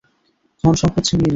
ধন-সম্পদ 0.63 1.03
ছিনিয়ে 1.07 1.19
নিল। 1.19 1.29